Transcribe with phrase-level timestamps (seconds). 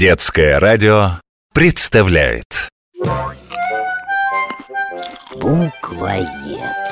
[0.00, 1.20] Детское радио
[1.52, 2.70] представляет
[5.36, 6.86] Буквоед.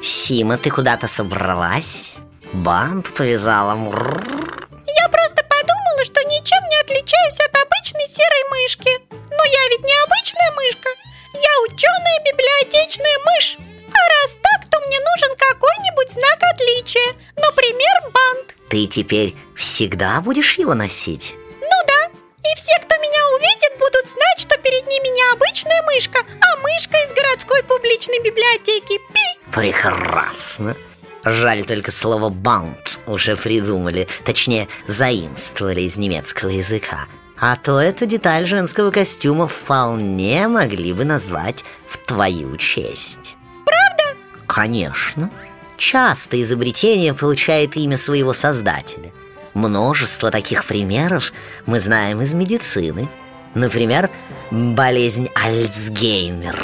[0.00, 2.14] Сима, ты куда-то собралась?
[2.52, 3.72] Бант повязала.
[3.72, 8.90] Я просто подумала, что ничем не отличаюсь от обычной серой мышки.
[9.10, 10.88] Но я ведь не обычная мышка.
[11.34, 13.58] Я ученая библиотечная мышь.
[13.90, 17.16] А раз так, то мне нужен какой-нибудь знак отличия.
[17.48, 18.54] Например, бант.
[18.68, 21.34] Ты теперь всегда будешь его носить?
[21.60, 22.10] Ну да.
[22.44, 26.96] И все, кто меня увидит, будут знать, что перед ними не обычная мышка, а мышка
[26.98, 28.98] из городской публичной библиотеки.
[29.12, 29.50] Пи!
[29.52, 30.76] Прекрасно.
[31.24, 37.06] Жаль только слово «бант» уже придумали, точнее, заимствовали из немецкого языка.
[37.40, 43.36] А то эту деталь женского костюма вполне могли бы назвать в твою честь.
[43.64, 44.18] Правда?
[44.46, 45.30] Конечно.
[45.78, 49.12] Часто изобретение получает имя своего создателя.
[49.54, 51.32] Множество таких примеров
[51.66, 53.08] мы знаем из медицины.
[53.54, 54.10] Например,
[54.50, 56.58] болезнь Альцгеймера.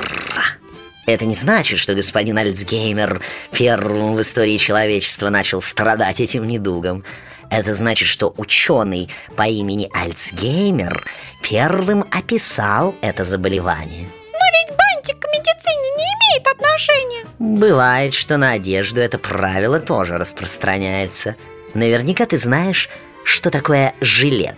[1.07, 7.05] Это не значит, что господин Альцгеймер первым в истории человечества начал страдать этим недугом.
[7.51, 11.07] Это значит, что ученый по имени Альцгеймер
[11.41, 14.09] первым описал это заболевание.
[14.33, 17.14] Но ведь бантик к медицине не имеет отношения.
[17.45, 21.37] Бывает, что на одежду это правило тоже распространяется.
[21.75, 22.89] Наверняка ты знаешь,
[23.23, 24.57] что такое жилет.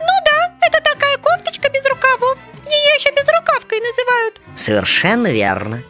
[0.00, 2.36] Ну да, это такая кофточка без рукавов.
[2.66, 4.40] Ее еще безрукавкой называют.
[4.56, 5.82] Совершенно верно.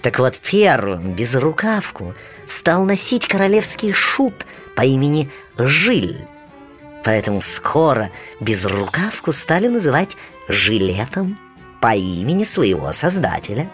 [0.00, 2.14] Так вот, первым безрукавку
[2.46, 6.24] стал носить королевский шут по имени Жиль.
[7.02, 10.10] Поэтому скоро безрукавку стали называть
[10.46, 11.36] жилетом
[11.80, 13.68] по имени своего создателя.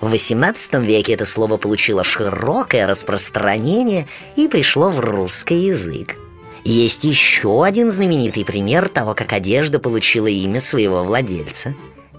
[0.00, 6.16] В XVIII веке это слово получило широкое распространение и пришло в русский язык.
[6.64, 11.74] Есть еще один знаменитый пример того, как одежда получила имя своего владельца.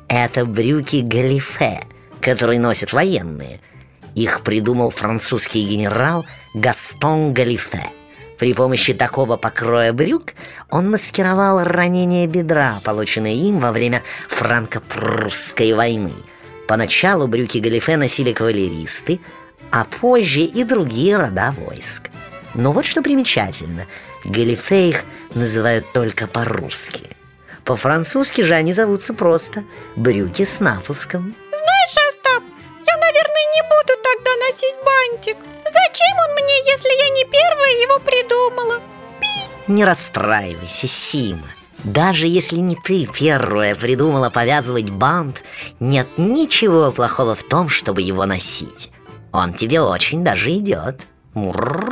[0.08, 1.82] Это брюки галифе,
[2.22, 3.60] которые носят военные.
[4.14, 7.90] Их придумал французский генерал Гастон Галифе.
[8.38, 10.34] При помощи такого покроя брюк
[10.70, 16.14] он маскировал ранение бедра, полученное им во время франко-прусской войны.
[16.72, 19.20] Поначалу брюки галифе носили кавалеристы,
[19.72, 22.04] а позже и другие рода войск.
[22.54, 23.88] Но вот что примечательно,
[24.24, 25.04] галифе их
[25.36, 27.10] называют только по-русски.
[27.66, 29.66] По-французски же они зовутся просто
[29.98, 31.36] брюки с напуском.
[31.50, 32.44] Знаешь, Остап,
[32.88, 35.38] я, наверное, не буду тогда носить бантик.
[35.66, 38.82] Зачем он мне, если я не первая его придумала?
[39.68, 41.50] Не расстраивайся, Сима.
[41.84, 45.42] Даже если не ты первая придумала повязывать бант,
[45.80, 48.92] нет ничего плохого в том, чтобы его носить.
[49.32, 51.02] Он тебе очень даже идет.
[51.34, 51.91] Мурр.